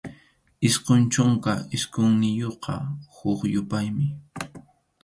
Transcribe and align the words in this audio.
Isqun 0.67 1.03
chunka 1.13 1.53
isqunniyuqqa 1.75 2.75
huk 3.15 3.39
yupaymi. 3.53 4.07